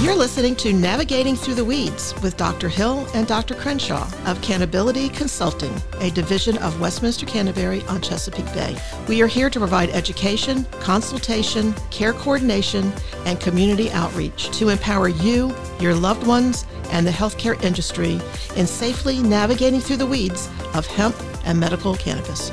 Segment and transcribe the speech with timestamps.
[0.00, 2.68] You're listening to Navigating Through the Weeds with Dr.
[2.68, 3.54] Hill and Dr.
[3.54, 8.76] Crenshaw of Cannability Consulting, a division of Westminster Canterbury on Chesapeake Bay.
[9.08, 12.92] We are here to provide education, consultation, care coordination,
[13.26, 18.20] and community outreach to empower you, your loved ones, and the healthcare industry
[18.56, 22.50] in safely navigating through the weeds of hemp and medical cannabis.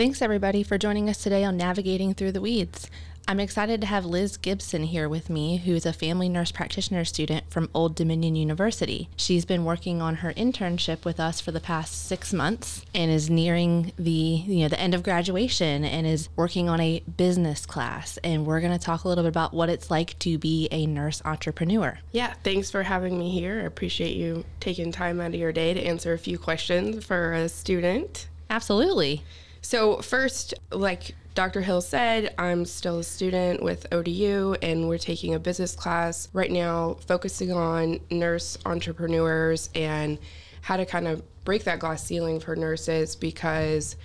[0.00, 2.88] Thanks, everybody, for joining us today on Navigating Through the Weeds.
[3.28, 7.04] I'm excited to have Liz Gibson here with me, who is a family nurse practitioner
[7.04, 9.10] student from Old Dominion University.
[9.14, 13.28] She's been working on her internship with us for the past six months and is
[13.28, 18.18] nearing the you know the end of graduation and is working on a business class.
[18.24, 20.86] And we're going to talk a little bit about what it's like to be a
[20.86, 21.98] nurse entrepreneur.
[22.10, 23.60] Yeah, thanks for having me here.
[23.60, 27.34] I appreciate you taking time out of your day to answer a few questions for
[27.34, 28.28] a student.
[28.48, 29.24] Absolutely.
[29.62, 31.60] So, first, like Dr.
[31.60, 36.50] Hill said, I'm still a student with ODU and we're taking a business class right
[36.50, 40.18] now focusing on nurse entrepreneurs and
[40.62, 43.96] how to kind of break that glass ceiling for nurses because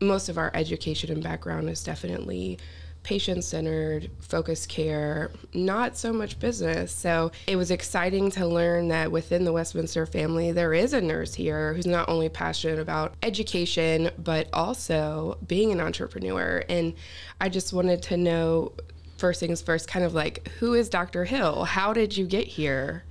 [0.00, 2.58] most of our education and background is definitely
[3.06, 6.90] patient centered, focused care, not so much business.
[6.90, 11.32] So it was exciting to learn that within the Westminster family, there is a nurse
[11.32, 16.64] here who's not only passionate about education, but also being an entrepreneur.
[16.68, 16.94] And
[17.40, 18.72] I just wanted to know
[19.18, 21.24] first things first, kind of like, who is Dr.
[21.24, 21.62] Hill?
[21.62, 23.04] How did you get here?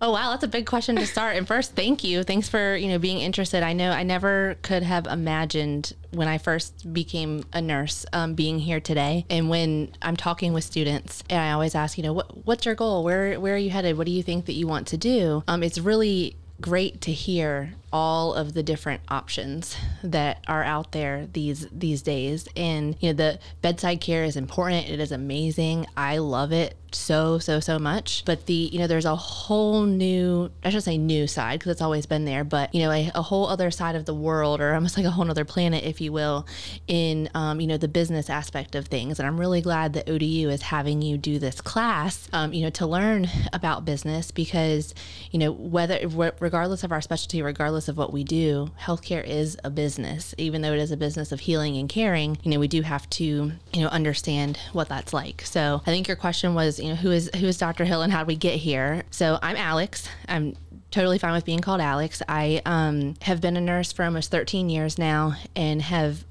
[0.00, 1.36] Oh wow, that's a big question to start.
[1.36, 2.22] And first, thank you.
[2.22, 3.62] Thanks for, you know, being interested.
[3.62, 8.58] I know I never could have imagined when I first became a nurse um, being
[8.58, 9.24] here today.
[9.30, 12.74] And when I'm talking with students, and I always ask, you know, what what's your
[12.74, 13.04] goal?
[13.04, 13.96] Where where are you headed?
[13.96, 15.42] What do you think that you want to do?
[15.48, 21.28] Um, it's really great to hear all of the different options that are out there
[21.32, 22.48] these these days.
[22.56, 24.88] And you know the bedside care is important.
[24.88, 25.86] It is amazing.
[25.96, 28.24] I love it so so so much.
[28.24, 31.82] But the you know there's a whole new i should say new side because it's
[31.82, 34.74] always been there but you know a, a, whole other side of the world or
[34.74, 36.46] almost like a whole other planet if you will
[36.86, 39.18] in um, you know the business aspect of things.
[39.18, 42.70] And i'm really glad that odu is having you do this class um, you know
[42.70, 44.94] to learn about business because
[45.30, 45.98] you know whether
[46.40, 50.72] regardless of our specialty regardless of what we do healthcare is a business even though
[50.72, 53.82] it is a business of healing and caring you know we do have to you
[53.82, 57.30] know understand what that's like so i think your question was you know, who is
[57.36, 57.84] who is Dr.
[57.84, 59.02] Hill and how did we get here?
[59.10, 60.08] So I'm Alex.
[60.28, 60.56] I'm
[60.90, 62.22] totally fine with being called Alex.
[62.28, 66.24] I um, have been a nurse for almost 13 years now and have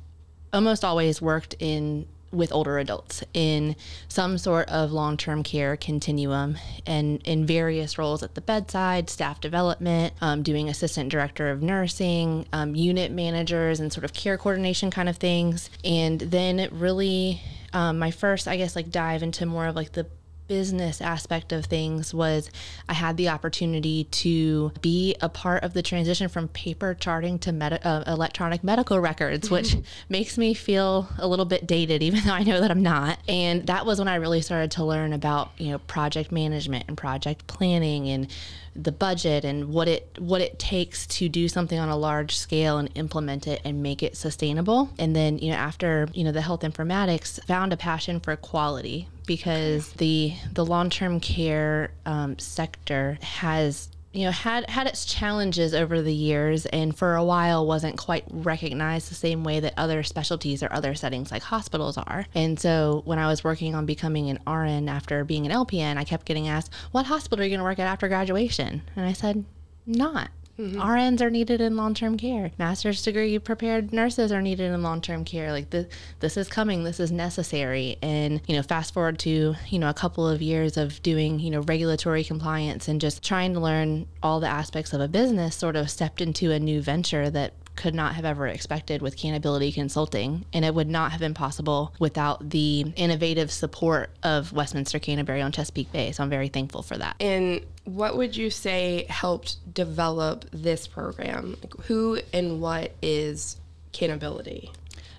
[0.53, 3.75] almost always worked in with older adults in
[4.07, 10.13] some sort of long-term care continuum and in various roles at the bedside staff development
[10.21, 15.09] um, doing assistant director of nursing um, unit managers and sort of care coordination kind
[15.09, 15.69] of things.
[15.83, 17.41] And then really
[17.73, 20.07] um, my first i guess like dive into more of like the
[20.47, 22.49] business aspect of things was
[22.87, 27.51] I had the opportunity to be a part of the transition from paper charting to
[27.51, 29.75] med- uh, electronic medical records, which
[30.09, 33.19] makes me feel a little bit dated, even though I know that I'm not.
[33.27, 36.97] And that was when I really started to learn about you know project management and
[36.97, 38.27] project planning and
[38.75, 42.77] the budget and what it what it takes to do something on a large scale
[42.77, 44.89] and implement it and make it sustainable.
[44.99, 49.07] And then, you know, after, you know, the health informatics, found a passion for quality
[49.25, 56.01] because the the long-term care um, sector has you know had had its challenges over
[56.01, 60.63] the years and for a while wasn't quite recognized the same way that other specialties
[60.63, 62.25] or other settings like hospitals are.
[62.33, 66.03] And so when i was working on becoming an rn after being an lpn i
[66.03, 68.81] kept getting asked what hospital are you going to work at after graduation?
[68.95, 69.43] And i said
[69.85, 70.79] not Mm-hmm.
[70.79, 72.51] RNs are needed in long term care.
[72.57, 75.51] Master's degree prepared nurses are needed in long term care.
[75.51, 75.87] Like this,
[76.21, 76.83] this is coming.
[76.83, 77.97] This is necessary.
[78.01, 81.51] And you know, fast forward to you know a couple of years of doing you
[81.51, 85.55] know regulatory compliance and just trying to learn all the aspects of a business.
[85.55, 89.73] Sort of stepped into a new venture that could not have ever expected with Cannability
[89.73, 95.41] Consulting, and it would not have been possible without the innovative support of Westminster Canterbury
[95.41, 96.11] on Chesapeake Bay.
[96.11, 97.15] So I'm very thankful for that.
[97.19, 101.57] And what would you say helped develop this program?
[101.61, 103.57] Like who and what is
[103.93, 104.71] Cannability?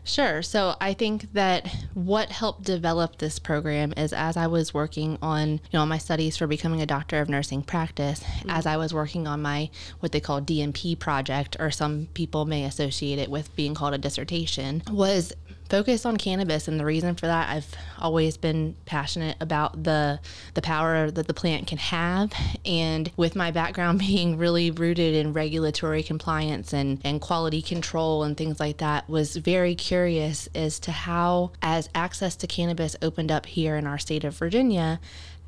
[0.06, 0.40] Sure.
[0.40, 5.48] So I think that what helped develop this program is as I was working on,
[5.50, 8.50] you know, my studies for becoming a doctor of nursing practice, mm-hmm.
[8.50, 9.68] as I was working on my
[9.98, 13.98] what they call DNP project, or some people may associate it with being called a
[13.98, 15.32] dissertation, was
[15.68, 20.20] focus on cannabis and the reason for that I've always been passionate about the
[20.54, 22.32] the power that the plant can have.
[22.64, 28.36] And with my background being really rooted in regulatory compliance and and quality control and
[28.36, 33.46] things like that was very curious as to how as access to cannabis opened up
[33.46, 35.00] here in our state of Virginia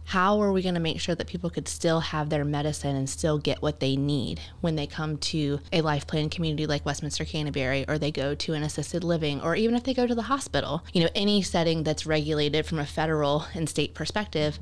[0.09, 3.11] how are we going to make sure that people could still have their medicine and
[3.11, 7.27] still get what they need when they come to a life plan community like Westminster
[7.27, 10.23] Canterbury or they go to an assisted living or even if they go to the
[10.23, 10.83] hospital?
[10.95, 14.59] You know, any setting that's regulated from a federal and state perspective,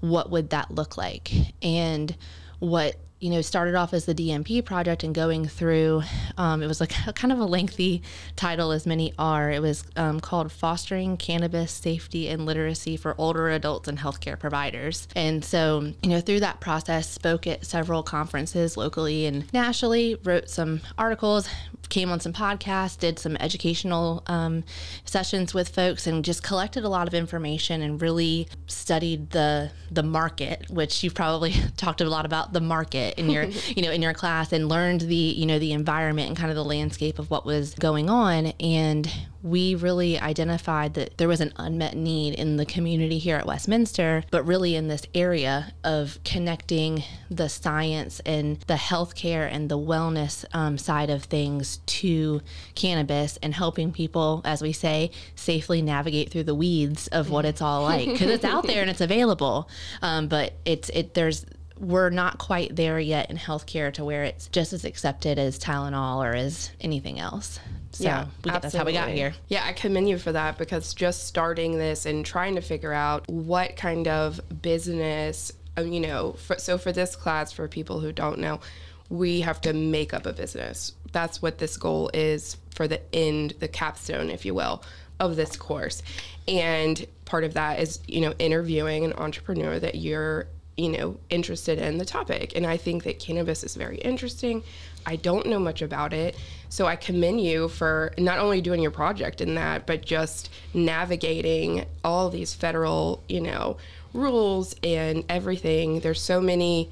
[0.00, 1.32] what would that look like?
[1.62, 2.14] And
[2.58, 6.02] what you know, started off as the DNP project and going through,
[6.38, 8.02] um, it was like a, kind of a lengthy
[8.34, 9.50] title, as many are.
[9.50, 15.06] It was um, called Fostering Cannabis Safety and Literacy for Older Adults and Healthcare Providers.
[15.14, 20.48] And so, you know, through that process, spoke at several conferences locally and nationally, wrote
[20.48, 21.48] some articles,
[21.90, 24.64] came on some podcasts, did some educational um,
[25.04, 30.02] sessions with folks, and just collected a lot of information and really studied the the
[30.02, 33.44] market, which you've probably talked a lot about the market in your
[33.76, 36.56] you know in your class, and learned the you know the environment and kind of
[36.56, 41.52] the landscape of what was going on, and we really identified that there was an
[41.56, 47.02] unmet need in the community here at Westminster, but really in this area of connecting
[47.30, 52.40] the science and the healthcare and the wellness um, side of things to
[52.74, 57.62] cannabis and helping people, as we say, safely navigate through the weeds of what it's
[57.62, 59.68] all like because it's out there and it's available.
[60.02, 61.46] Um, but it's it there's
[61.78, 66.18] we're not quite there yet in healthcare to where it's just as accepted as Tylenol
[66.22, 67.58] or as anything else.
[67.92, 69.34] So yeah, we, that's how we got here.
[69.48, 73.28] Yeah, I commend you for that because just starting this and trying to figure out
[73.28, 78.12] what kind of business, uh, you know, for, so for this class, for people who
[78.12, 78.60] don't know,
[79.08, 80.92] we have to make up a business.
[81.12, 84.84] That's what this goal is for the end, the capstone, if you will,
[85.18, 86.02] of this course.
[86.46, 90.46] And part of that is, you know, interviewing an entrepreneur that you're
[90.76, 92.52] you know, interested in the topic.
[92.56, 94.62] And I think that cannabis is very interesting.
[95.06, 96.36] I don't know much about it.
[96.68, 101.84] So I commend you for not only doing your project in that, but just navigating
[102.04, 103.76] all these federal, you know,
[104.12, 106.00] rules and everything.
[106.00, 106.90] There's so many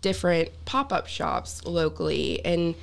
[0.00, 2.44] different pop up shops locally.
[2.44, 2.74] And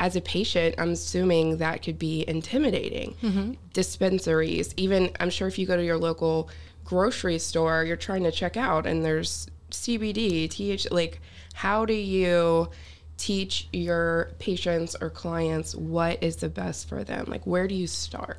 [0.00, 3.16] as a patient, I'm assuming that could be intimidating.
[3.22, 3.52] Mm-hmm.
[3.72, 6.50] Dispensaries, even I'm sure if you go to your local
[6.84, 11.20] grocery store, you're trying to check out and there's CBD, TH, like
[11.54, 12.70] how do you
[13.18, 17.26] teach your patients or clients what is the best for them?
[17.28, 18.38] Like where do you start?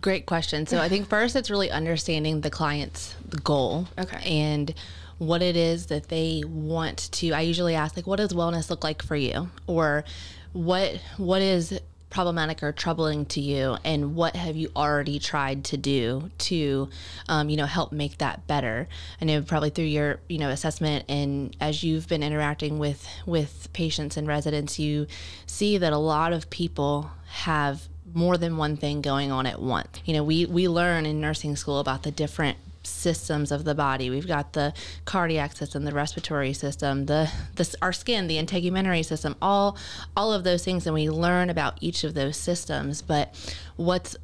[0.00, 0.66] Great question.
[0.66, 3.88] So I think first it's really understanding the client's goal.
[3.98, 4.22] Okay.
[4.24, 4.74] And
[5.18, 8.84] what it is that they want to I usually ask like what does wellness look
[8.84, 9.50] like for you?
[9.66, 10.04] Or
[10.52, 11.78] what what is
[12.12, 13.76] problematic or troubling to you?
[13.84, 16.88] And what have you already tried to do to
[17.28, 18.86] um, you know help make that better?
[19.20, 23.68] I know probably through your you know assessment and as you've been interacting with with
[23.72, 25.06] patients and residents you
[25.46, 30.00] see that a lot of people have more than one thing going on at once.
[30.04, 34.10] You know we we learn in nursing school about the different systems of the body.
[34.10, 34.74] We've got the
[35.04, 39.76] cardiac system, the respiratory system, the, the our skin, the integumentary system, all
[40.16, 43.02] all of those things and we learn about each of those systems.
[43.02, 43.34] But
[43.76, 44.16] what's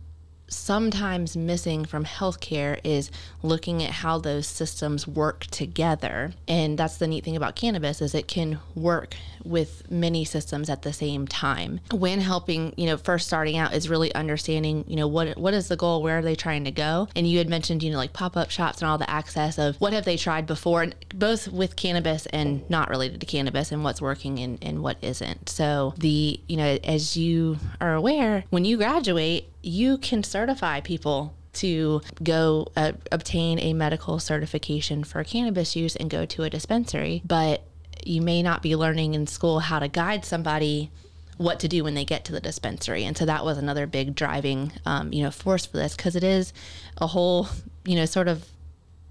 [0.48, 3.10] sometimes missing from healthcare is
[3.42, 6.32] looking at how those systems work together.
[6.46, 9.14] And that's the neat thing about cannabis is it can work
[9.44, 11.80] with many systems at the same time.
[11.92, 15.68] When helping you know first starting out is really understanding you know what what is
[15.68, 16.02] the goal?
[16.02, 17.08] Where are they trying to go?
[17.14, 19.92] And you had mentioned you know like pop-up shops and all the access of what
[19.92, 20.86] have they tried before?
[21.14, 25.48] Both with cannabis and not related to cannabis and what's working and, and what isn't.
[25.48, 31.34] So the you know as you are aware when you graduate you can certify people
[31.54, 37.22] to go uh, obtain a medical certification for cannabis use and go to a dispensary,
[37.24, 37.62] but
[38.04, 40.90] you may not be learning in school how to guide somebody
[41.36, 43.04] what to do when they get to the dispensary.
[43.04, 46.24] And so that was another big driving, um, you know, force for this because it
[46.24, 46.52] is
[46.98, 47.48] a whole,
[47.84, 48.44] you know, sort of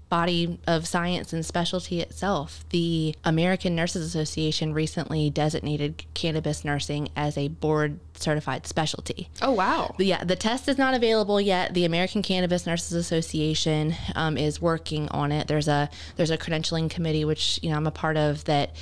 [0.08, 2.64] body of science and specialty itself.
[2.70, 9.28] The American Nurses Association recently designated cannabis nursing as a board certified specialty.
[9.42, 9.94] Oh, wow.
[9.98, 11.74] Yeah, the test is not available yet.
[11.74, 15.46] The American Cannabis Nurses Association um, is working on it.
[15.48, 18.74] There's a there's a credentialing committee which you know I'm a part of that.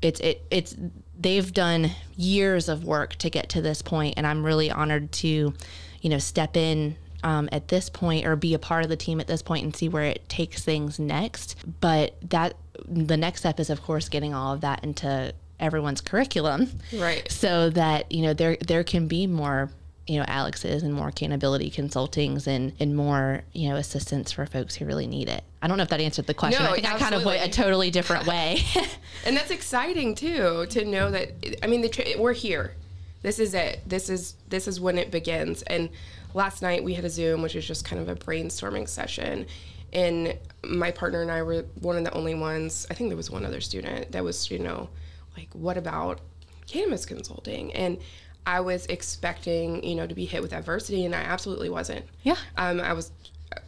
[0.00, 0.76] It's it it's
[1.18, 5.54] they've done years of work to get to this point, and I'm really honored to
[6.00, 9.20] you know step in um, at this point or be a part of the team
[9.20, 11.56] at this point and see where it takes things next.
[11.80, 12.54] But that
[12.86, 17.30] the next step is, of course, getting all of that into everyone's curriculum, right?
[17.30, 19.70] So that you know there there can be more
[20.06, 24.74] you know Alex's and more Cannability Consultings and and more you know assistance for folks
[24.74, 25.44] who really need it.
[25.62, 26.64] I don't know if that answered the question.
[26.64, 28.58] No, I think I kind of went a totally different way.
[29.24, 31.30] and that's exciting too to know that
[31.62, 32.74] i mean the tra- we're here
[33.22, 35.88] this is it this is this is when it begins and
[36.34, 39.46] last night we had a zoom which is just kind of a brainstorming session
[39.92, 43.30] and my partner and i were one of the only ones i think there was
[43.30, 44.88] one other student that was you know
[45.36, 46.20] like what about
[46.66, 47.98] cannabis consulting and
[48.46, 52.36] i was expecting you know to be hit with adversity and i absolutely wasn't Yeah.
[52.56, 53.12] um, i was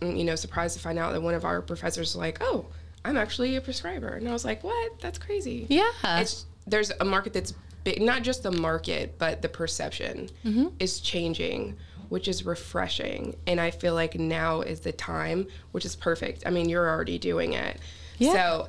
[0.00, 2.66] you know surprised to find out that one of our professors was like oh
[3.04, 5.90] i'm actually a prescriber and i was like what that's crazy Yeah.
[6.04, 7.52] it's there's a market that's
[7.84, 10.68] big not just the market but the perception Mm-hmm.
[10.78, 11.76] is changing
[12.08, 16.50] which is refreshing and i feel like now is the time which is perfect i
[16.50, 17.78] mean you're already doing it
[18.18, 18.32] Yeah.
[18.32, 18.68] so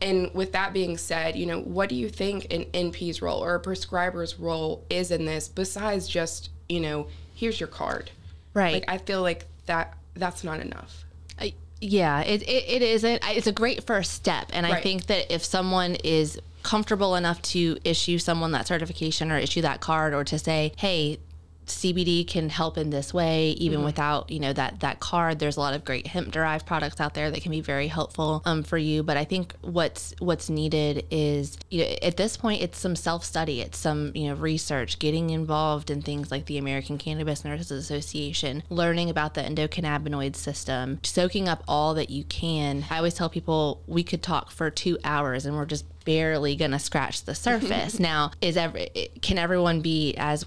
[0.00, 3.54] and with that being said you know what do you think an np's role or
[3.54, 8.10] a prescriber's role is in this besides just you know here's your card
[8.54, 8.74] Right.
[8.74, 11.04] like i feel like that that's not enough
[11.38, 13.22] I- yeah, it, it, it isn't.
[13.28, 14.46] It's a great first step.
[14.54, 19.36] And I think that if someone is comfortable enough to issue someone that certification or
[19.36, 21.18] issue that card or to say, hey,
[21.66, 25.38] CBD can help in this way, even without you know that that card.
[25.38, 28.42] There's a lot of great hemp derived products out there that can be very helpful
[28.44, 29.02] um, for you.
[29.02, 33.24] But I think what's what's needed is you know, at this point it's some self
[33.24, 37.70] study, it's some you know research, getting involved in things like the American Cannabis Nurses
[37.70, 42.84] Association, learning about the endocannabinoid system, soaking up all that you can.
[42.90, 46.78] I always tell people we could talk for two hours and we're just barely gonna
[46.78, 47.98] scratch the surface.
[47.98, 48.88] now, is every
[49.20, 50.46] can everyone be as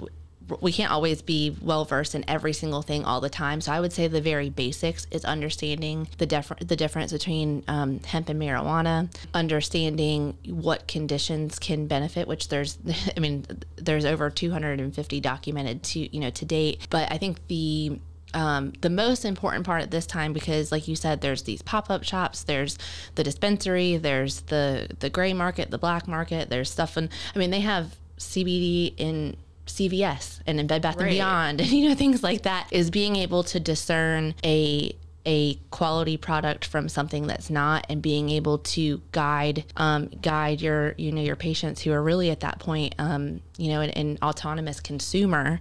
[0.62, 3.62] we can't always be well versed in every single thing all the time.
[3.62, 8.00] So I would say the very basics is understanding the different the difference between um,
[8.00, 12.28] hemp and marijuana, understanding what conditions can benefit.
[12.28, 12.78] Which there's,
[13.18, 16.88] I mean, there's over 250 documented to you know to date.
[16.90, 18.00] But I think the
[18.34, 22.04] um, the most important part at this time because like you said there's these pop-up
[22.04, 22.78] shops there's
[23.16, 27.50] the dispensary there's the the gray market the black market there's stuff and i mean
[27.50, 29.36] they have cbd in
[29.70, 33.16] CVS and in Bed Bath and Beyond and you know things like that is being
[33.16, 34.96] able to discern a
[35.26, 40.96] a quality product from something that's not and being able to guide um, guide your
[40.98, 44.18] you know your patients who are really at that point um, you know an, an
[44.22, 45.60] autonomous consumer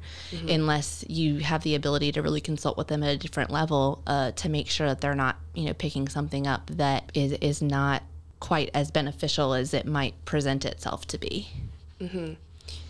[0.48, 4.30] unless you have the ability to really consult with them at a different level uh,
[4.32, 8.02] to make sure that they're not you know picking something up that is is not
[8.40, 11.48] quite as beneficial as it might present itself to be.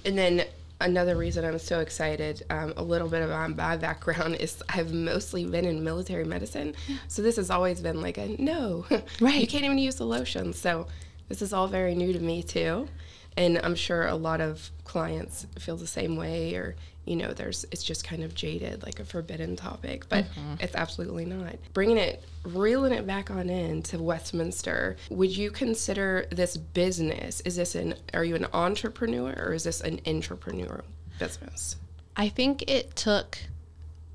[0.04, 0.44] And then
[0.80, 5.44] another reason I'm so excited, um, a little bit about my background is I've mostly
[5.44, 6.74] been in military medicine.
[7.08, 8.86] So this has always been like a no,
[9.20, 9.40] Right.
[9.40, 10.52] you can't even use the lotion.
[10.52, 10.86] So
[11.28, 12.88] this is all very new to me too.
[13.36, 16.74] And I'm sure a lot of clients feel the same way or
[17.08, 20.54] you know there's it's just kind of jaded like a forbidden topic but mm-hmm.
[20.60, 21.56] it's absolutely not.
[21.72, 27.56] Bringing it reeling it back on in to westminster would you consider this business is
[27.56, 30.82] this an are you an entrepreneur or is this an intrapreneur
[31.18, 31.76] business?
[32.16, 33.38] I think it took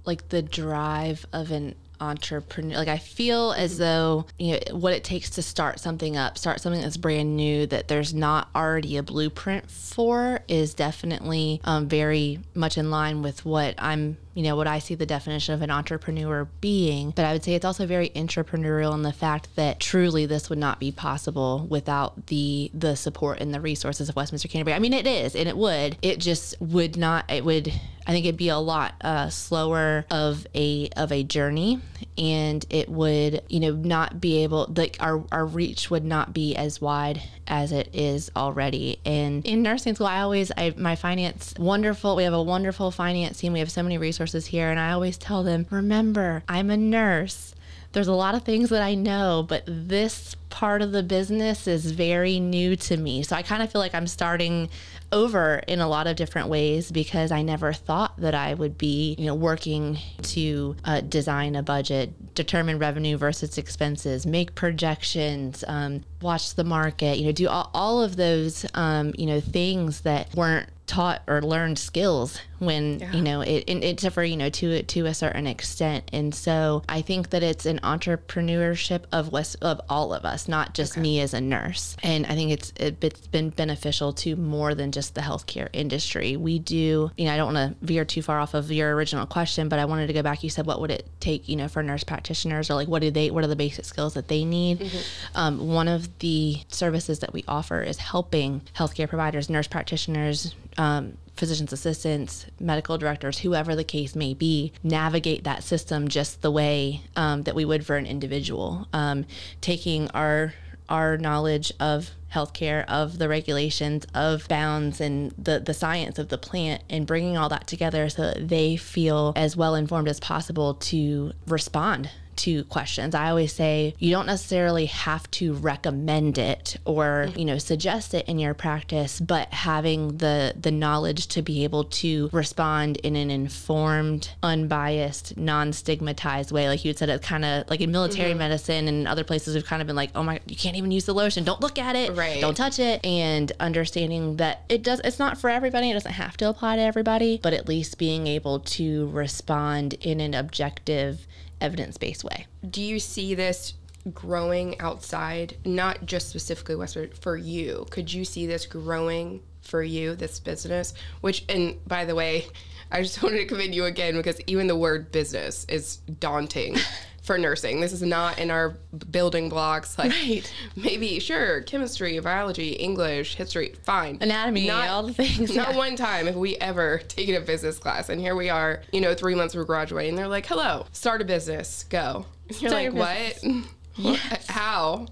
[0.05, 2.77] like the drive of an entrepreneur.
[2.77, 6.61] Like I feel as though you know what it takes to start something up, start
[6.61, 12.39] something that's brand new that there's not already a blueprint for is definitely um, very
[12.53, 15.69] much in line with what I'm you know what I see the definition of an
[15.69, 17.11] entrepreneur being.
[17.11, 20.59] But I would say it's also very intrapreneurial in the fact that truly this would
[20.59, 24.75] not be possible without the the support and the resources of Westminster Canterbury.
[24.75, 25.97] I mean, it is, and it would.
[26.01, 27.29] It just would not.
[27.29, 27.71] It would.
[28.05, 31.79] I think it'd be a lot uh, slower of a of a journey,
[32.17, 36.55] and it would you know not be able like our our reach would not be
[36.55, 38.99] as wide as it is already.
[39.05, 42.15] And in nursing school, I always I my finance wonderful.
[42.15, 43.53] We have a wonderful finance team.
[43.53, 47.55] We have so many resources here, and I always tell them, remember, I'm a nurse.
[47.93, 51.91] There's a lot of things that I know, but this part of the business is
[51.91, 53.21] very new to me.
[53.21, 54.69] So I kind of feel like I'm starting
[55.13, 59.15] over in a lot of different ways because I never thought that I would be,
[59.17, 66.01] you know, working to uh, design a budget, determine revenue versus expenses, make projections, um,
[66.21, 70.33] watch the market, you know, do all, all of those, um, you know, things that
[70.35, 74.83] weren't taught or learned skills when you know it, it it's for you know to
[74.83, 76.09] to a certain extent.
[76.13, 80.73] And so i think that it's an intrapreneurship of west of all of us not
[80.73, 81.95] just me as a nurse.
[82.03, 86.35] And i think it's it, it's been beneficial to more than just the healthcare industry.
[86.37, 89.25] We do you know i don't want to veer too far off of your original
[89.25, 90.43] question but i wanted to go back.
[90.43, 93.11] You said what would it take you know for nurse practitioners or like what do
[93.11, 94.91] they what are the basic skills that they need?
[95.35, 101.17] Um, one of the services that we offer is helping healthcare providers nurse practitioners um,
[101.35, 107.01] physician's assistants, medical directors, whoever the case may be, navigate that system just the way
[107.15, 108.87] um, that we would for an individual.
[108.93, 109.25] Um,
[109.61, 110.53] taking our
[110.89, 116.37] our knowledge of healthcare, of the regulations, of bounds, and the, the science of the
[116.37, 120.73] plant, and bringing all that together so that they feel as well informed as possible
[120.75, 123.15] to respond to questions.
[123.15, 128.27] I always say you don't necessarily have to recommend it or, you know, suggest it
[128.27, 133.29] in your practice, but having the the knowledge to be able to respond in an
[133.29, 136.67] informed, unbiased, non-stigmatized way.
[136.67, 138.39] Like you said it's kind of like in military mm-hmm.
[138.39, 141.05] medicine and other places we've kind of been like, "Oh my, you can't even use
[141.05, 141.43] the lotion.
[141.43, 142.15] Don't look at it.
[142.15, 142.41] Right.
[142.41, 145.89] Don't touch it." And understanding that it does it's not for everybody.
[145.89, 150.19] It doesn't have to apply to everybody, but at least being able to respond in
[150.19, 151.27] an objective
[151.63, 152.45] evidence based way.
[152.69, 153.73] Do you see this
[154.13, 157.87] growing outside, not just specifically Westford, for you?
[157.89, 160.93] Could you see this growing for you, this business?
[161.21, 162.47] Which, and by the way,
[162.91, 166.77] I just wanted to commend you again because even the word business is daunting.
[167.23, 167.79] for nursing.
[167.79, 168.77] This is not in our
[169.09, 169.97] building blocks.
[169.97, 170.53] Like right.
[170.75, 175.55] maybe sure chemistry, biology, English, history, fine, anatomy, not, all the things.
[175.63, 175.77] Not yeah.
[175.77, 178.81] one time have we ever taken a business class, and here we are.
[178.91, 180.15] You know, three months we're graduating.
[180.15, 182.25] They're like, "Hello, start a business, go."
[182.59, 183.63] You're start like, "What?
[183.95, 184.47] Yes.
[184.47, 185.07] How?"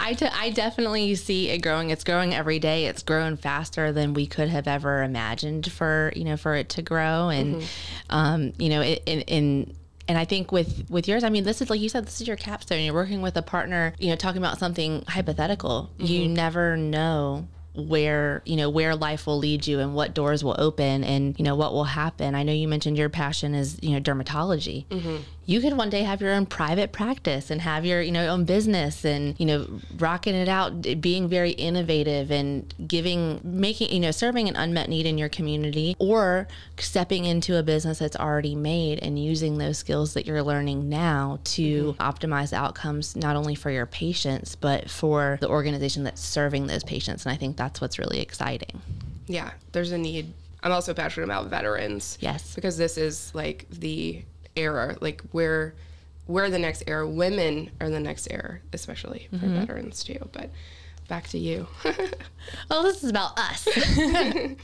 [0.00, 1.90] I, t- I definitely see it growing.
[1.90, 2.86] It's growing every day.
[2.86, 6.82] It's growing faster than we could have ever imagined for you know for it to
[6.82, 7.28] grow.
[7.28, 7.66] And mm-hmm.
[8.10, 9.74] um, you know, in, in
[10.08, 12.26] and I think with with yours, I mean, this is like you said, this is
[12.26, 12.82] your capstone.
[12.82, 15.90] You're working with a partner, you know, talking about something hypothetical.
[15.98, 16.06] Mm-hmm.
[16.06, 20.56] You never know where you know where life will lead you and what doors will
[20.58, 23.90] open and you know what will happen i know you mentioned your passion is you
[23.90, 28.02] know dermatology mm-hmm you could one day have your own private practice and have your
[28.02, 33.40] you know own business and you know rocking it out being very innovative and giving
[33.42, 36.46] making you know serving an unmet need in your community or
[36.78, 41.40] stepping into a business that's already made and using those skills that you're learning now
[41.44, 42.02] to mm-hmm.
[42.02, 47.24] optimize outcomes not only for your patients but for the organization that's serving those patients.
[47.24, 48.82] And i think that's what's really exciting.
[49.26, 50.34] Yeah there's a need.
[50.62, 52.54] I'm also passionate about veterans yes.
[52.54, 54.24] because this is like the
[54.58, 54.96] era.
[55.00, 55.74] Like we're
[56.26, 57.08] we're the next era.
[57.08, 59.60] Women are the next era, especially for mm-hmm.
[59.60, 60.28] veterans too.
[60.32, 60.50] But
[61.08, 61.66] back to you.
[62.70, 63.66] well, this is about us.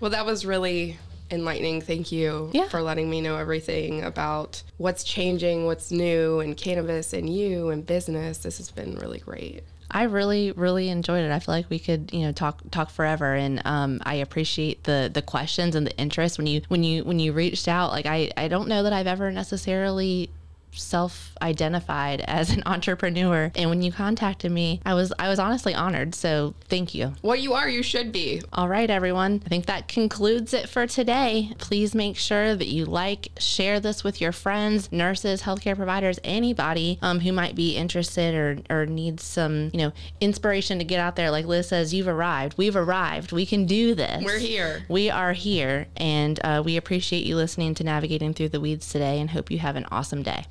[0.00, 0.98] well, that was really
[1.30, 1.80] enlightening.
[1.80, 2.68] Thank you yeah.
[2.68, 7.86] for letting me know everything about what's changing, what's new, and cannabis, and you, and
[7.86, 8.38] business.
[8.38, 9.62] This has been really great.
[9.94, 11.30] I really, really enjoyed it.
[11.30, 15.08] I feel like we could, you know, talk talk forever, and um, I appreciate the
[15.12, 17.92] the questions and the interest when you when you when you reached out.
[17.92, 20.30] Like I I don't know that I've ever necessarily
[20.76, 23.50] self identified as an entrepreneur.
[23.54, 26.14] And when you contacted me I was I was honestly honored.
[26.14, 27.14] So thank you.
[27.22, 28.42] Well you are you should be.
[28.52, 29.42] All right everyone.
[29.44, 31.52] I think that concludes it for today.
[31.58, 36.98] Please make sure that you like share this with your friends nurses healthcare providers anybody
[37.02, 41.16] um, who might be interested or, or needs some you know inspiration to get out
[41.16, 41.30] there.
[41.30, 42.56] Like Liz says you've arrived.
[42.56, 43.32] We've arrived.
[43.32, 44.24] We can do this.
[44.24, 44.84] We're here.
[44.88, 45.86] We are here.
[45.96, 49.58] And uh, we appreciate you listening to navigating through the weeds today and hope you
[49.58, 50.46] have an awesome day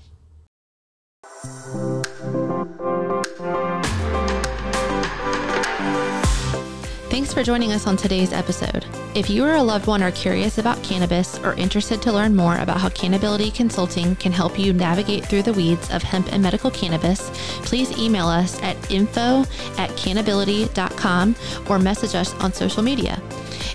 [7.14, 8.88] Thanks for joining us on today's episode.
[9.14, 12.58] If you or a loved one are curious about cannabis or interested to learn more
[12.58, 16.72] about how Cannability Consulting can help you navigate through the weeds of hemp and medical
[16.72, 17.30] cannabis,
[17.66, 19.42] please email us at info
[19.78, 21.36] at cannability.com
[21.70, 23.22] or message us on social media.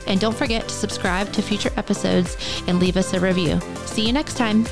[0.08, 3.60] And don't forget to subscribe to future episodes and leave us a review.
[3.86, 4.66] See you next time.